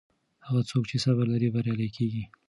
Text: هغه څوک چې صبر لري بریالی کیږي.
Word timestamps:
هغه 0.47 0.61
څوک 0.69 0.83
چې 0.89 0.97
صبر 1.05 1.25
لري 1.33 1.49
بریالی 1.55 1.89
کیږي. 1.97 2.23